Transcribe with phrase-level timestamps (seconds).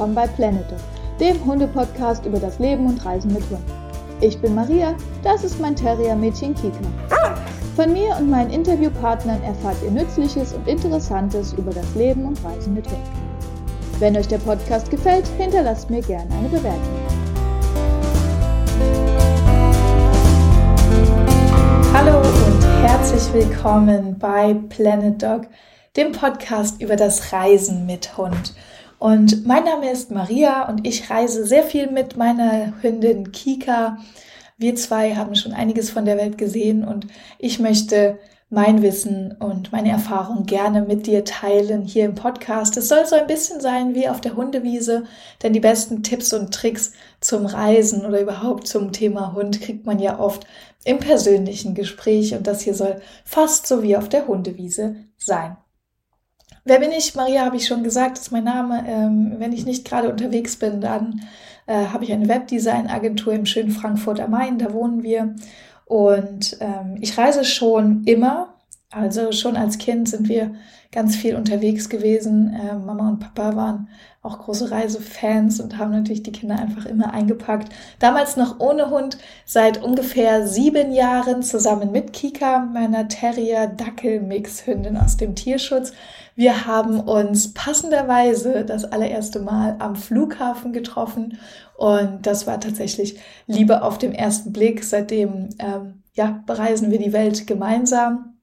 [0.00, 0.78] willkommen bei Planet Dog,
[1.20, 3.70] dem Hunde-Podcast über das Leben und Reisen mit Hunden.
[4.22, 6.78] Ich bin Maria, das ist mein Terrier-Mädchen Kika.
[7.76, 12.72] Von mir und meinen Interviewpartnern erfahrt ihr Nützliches und Interessantes über das Leben und Reisen
[12.72, 13.02] mit Hunden.
[13.98, 16.80] Wenn euch der Podcast gefällt, hinterlasst mir gerne eine Bewertung.
[21.92, 25.42] Hallo und herzlich willkommen bei Planet Dog,
[25.94, 28.54] dem Podcast über das Reisen mit Hund.
[29.00, 33.96] Und mein Name ist Maria und ich reise sehr viel mit meiner Hündin Kika.
[34.58, 37.06] Wir zwei haben schon einiges von der Welt gesehen und
[37.38, 38.18] ich möchte
[38.50, 42.76] mein Wissen und meine Erfahrung gerne mit dir teilen hier im Podcast.
[42.76, 45.04] Es soll so ein bisschen sein wie auf der Hundewiese,
[45.42, 49.98] denn die besten Tipps und Tricks zum Reisen oder überhaupt zum Thema Hund kriegt man
[49.98, 50.46] ja oft
[50.84, 55.56] im persönlichen Gespräch und das hier soll fast so wie auf der Hundewiese sein.
[56.64, 57.14] Wer bin ich?
[57.14, 58.84] Maria habe ich schon gesagt, ist mein Name.
[58.86, 61.22] Ähm, wenn ich nicht gerade unterwegs bin, dann
[61.66, 65.34] äh, habe ich eine Webdesign-Agentur im schönen Frankfurt am Main, da wohnen wir.
[65.86, 68.54] Und ähm, ich reise schon immer.
[68.92, 70.52] Also schon als Kind sind wir
[70.90, 72.52] ganz viel unterwegs gewesen.
[72.52, 73.88] Äh, Mama und Papa waren
[74.22, 77.72] auch große Reisefans und haben natürlich die Kinder einfach immer eingepackt.
[78.00, 85.36] Damals noch ohne Hund, seit ungefähr sieben Jahren zusammen mit Kika, meiner Terrier-Dackel-Mix-Hündin aus dem
[85.36, 85.92] Tierschutz.
[86.34, 91.38] Wir haben uns passenderweise das allererste Mal am Flughafen getroffen
[91.76, 94.82] und das war tatsächlich Liebe auf den ersten Blick.
[94.84, 98.39] Seitdem ähm, ja, bereisen wir die Welt gemeinsam.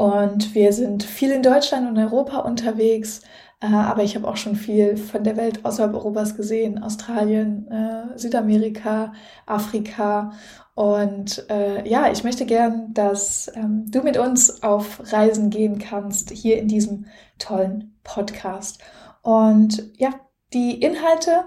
[0.00, 3.20] Und wir sind viel in Deutschland und Europa unterwegs,
[3.60, 8.18] äh, aber ich habe auch schon viel von der Welt außerhalb Europas gesehen, Australien, äh,
[8.18, 9.12] Südamerika,
[9.44, 10.32] Afrika.
[10.74, 16.30] Und äh, ja, ich möchte gern, dass ähm, du mit uns auf Reisen gehen kannst,
[16.30, 17.04] hier in diesem
[17.38, 18.78] tollen Podcast.
[19.20, 20.14] Und ja,
[20.54, 21.44] die Inhalte,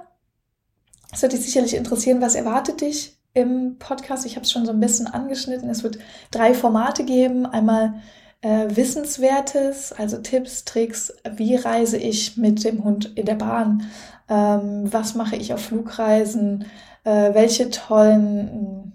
[1.12, 4.28] es wird dich sicherlich interessieren, was erwartet dich im Podcast.
[4.28, 5.72] Ich habe es schon so ein bisschen angeschnitten.
[5.72, 5.98] Es wird
[6.30, 7.48] drei Formate geben.
[7.48, 7.96] Einmal
[8.44, 13.90] äh, Wissenswertes, also Tipps, Tricks, wie reise ich mit dem Hund in der Bahn,
[14.30, 16.66] ähm, was mache ich auf Flugreisen,
[17.06, 18.94] äh, welche tollen,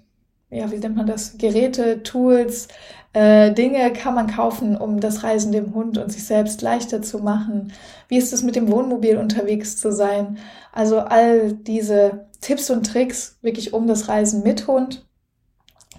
[0.50, 2.69] ja, wie nennt man das, Geräte, Tools,
[3.14, 7.19] äh, Dinge kann man kaufen, um das Reisen dem Hund und sich selbst leichter zu
[7.20, 7.72] machen.
[8.08, 10.38] Wie ist es mit dem Wohnmobil unterwegs zu sein?
[10.72, 15.07] Also all diese Tipps und Tricks wirklich um das Reisen mit Hund.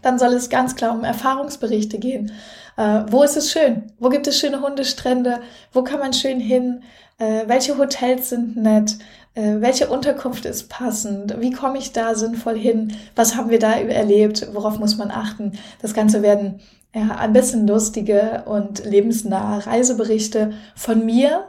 [0.01, 2.31] Dann soll es ganz klar um Erfahrungsberichte gehen.
[2.77, 3.83] Äh, wo ist es schön?
[3.99, 5.41] Wo gibt es schöne Hundestrände?
[5.73, 6.83] Wo kann man schön hin?
[7.17, 8.97] Äh, welche Hotels sind nett?
[9.35, 11.39] Äh, welche Unterkunft ist passend?
[11.39, 12.95] Wie komme ich da sinnvoll hin?
[13.15, 14.47] Was haben wir da erlebt?
[14.53, 15.53] Worauf muss man achten?
[15.81, 16.61] Das Ganze werden
[16.93, 21.45] ja, ein bisschen lustige und lebensnahe Reiseberichte von mir,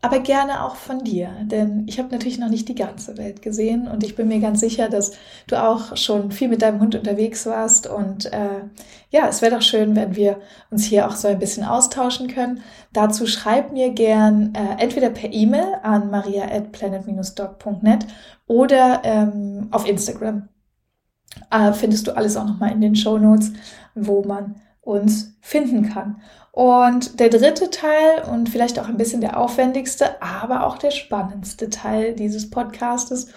[0.00, 3.88] aber gerne auch von dir, denn ich habe natürlich noch nicht die ganze Welt gesehen
[3.88, 5.12] und ich bin mir ganz sicher, dass
[5.48, 8.62] du auch schon viel mit deinem Hund unterwegs warst und äh,
[9.10, 10.38] ja, es wäre doch schön, wenn wir
[10.70, 12.60] uns hier auch so ein bisschen austauschen können.
[12.92, 18.06] Dazu schreib mir gern äh, entweder per E-Mail an maria@planet-dog.net
[18.46, 20.48] oder ähm, auf Instagram.
[21.50, 23.52] Äh, findest du alles auch nochmal in den Show Notes,
[23.96, 26.20] wo man uns finden kann.
[26.50, 31.70] Und der dritte Teil und vielleicht auch ein bisschen der aufwendigste, aber auch der spannendste
[31.70, 33.28] Teil dieses Podcastes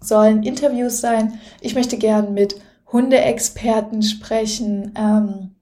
[0.00, 1.40] sollen Interviews sein.
[1.60, 2.56] Ich möchte gern mit
[2.90, 5.56] Hundeexperten sprechen ähm,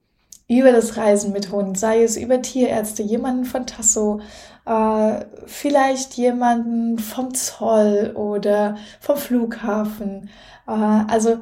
[0.48, 4.20] über das Reisen mit Hunden, sei es über Tierärzte, jemanden von Tasso,
[4.64, 10.30] äh, vielleicht jemanden vom Zoll oder vom Flughafen.
[10.66, 11.38] Äh, also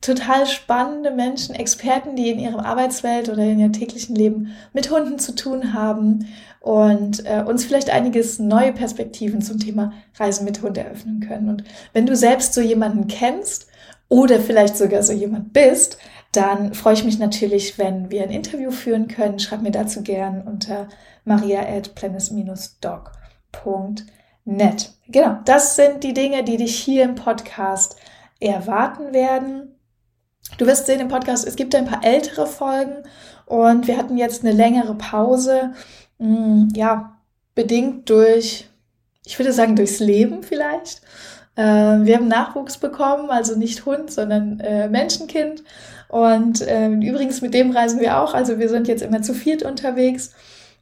[0.00, 5.18] total spannende Menschen, Experten, die in ihrer Arbeitswelt oder in ihrem täglichen Leben mit Hunden
[5.18, 6.26] zu tun haben
[6.60, 11.48] und äh, uns vielleicht einiges neue Perspektiven zum Thema Reisen mit Hund eröffnen können.
[11.48, 13.66] Und wenn du selbst so jemanden kennst
[14.08, 15.98] oder vielleicht sogar so jemand bist,
[16.32, 19.38] dann freue ich mich natürlich, wenn wir ein Interview führen können.
[19.38, 20.88] Schreib mir dazu gern unter
[21.24, 21.92] maria at
[22.80, 24.06] dognet
[25.08, 27.96] Genau, das sind die Dinge, die dich hier im Podcast
[28.38, 29.74] erwarten werden.
[30.58, 33.04] Du wirst sehen im Podcast, es gibt ein paar ältere Folgen
[33.46, 35.72] und wir hatten jetzt eine längere Pause.
[36.18, 37.16] Hm, ja,
[37.54, 38.68] bedingt durch,
[39.24, 41.02] ich würde sagen, durchs Leben vielleicht.
[41.56, 45.62] Äh, wir haben Nachwuchs bekommen, also nicht Hund, sondern äh, Menschenkind.
[46.08, 48.34] Und äh, übrigens mit dem reisen wir auch.
[48.34, 50.32] Also wir sind jetzt immer zu viert unterwegs.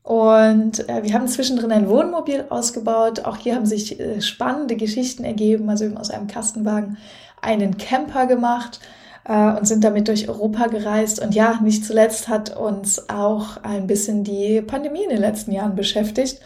[0.03, 3.25] Und äh, wir haben zwischendrin ein Wohnmobil ausgebaut.
[3.25, 5.69] Auch hier haben sich äh, spannende Geschichten ergeben.
[5.69, 6.97] Also wir haben aus einem Kastenwagen
[7.43, 8.81] einen Camper gemacht
[9.29, 11.21] äh, und sind damit durch Europa gereist.
[11.21, 15.77] Und ja, nicht zuletzt hat uns auch ein bisschen die Pandemie in den letzten Jahren
[15.77, 16.41] beschäftigt.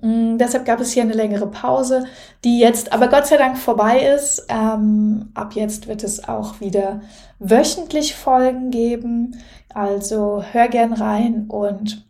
[0.00, 2.04] Mm, deshalb gab es hier eine längere Pause,
[2.44, 4.46] die jetzt aber Gott sei Dank vorbei ist.
[4.48, 7.00] Ähm, ab jetzt wird es auch wieder
[7.40, 9.36] wöchentlich Folgen geben.
[9.74, 12.04] Also hör gern rein und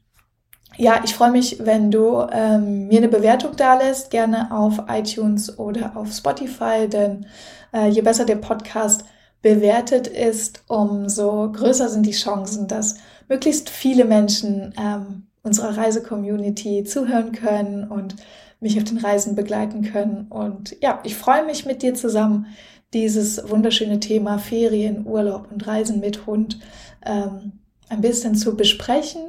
[0.77, 5.59] ja, ich freue mich, wenn du ähm, mir eine Bewertung da lässt, gerne auf iTunes
[5.59, 7.27] oder auf Spotify, denn
[7.75, 9.05] äh, je besser der Podcast
[9.43, 12.97] bewertet ist, umso größer sind die Chancen, dass
[13.29, 18.17] möglichst viele Menschen ähm, unserer Reise-Community zuhören können und
[18.61, 20.27] mich auf den Reisen begleiten können.
[20.29, 22.47] Und ja, ich freue mich mit dir zusammen,
[22.93, 26.59] dieses wunderschöne Thema Ferien, Urlaub und Reisen mit Hund
[27.05, 27.53] ähm,
[27.89, 29.23] ein bisschen zu besprechen.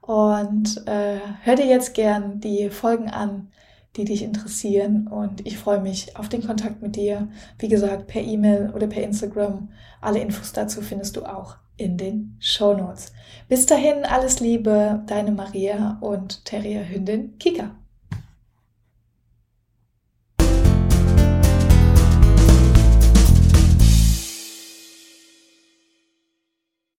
[0.00, 3.48] Und äh, hör dir jetzt gern die Folgen an,
[3.96, 5.08] die dich interessieren.
[5.08, 7.28] Und ich freue mich auf den Kontakt mit dir.
[7.58, 9.68] Wie gesagt, per E-Mail oder per Instagram.
[10.00, 13.12] Alle Infos dazu findest du auch in den Show Notes.
[13.48, 17.79] Bis dahin alles Liebe, deine Maria und Terrier Hündin Kika.